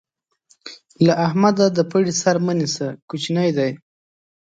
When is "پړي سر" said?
1.91-2.35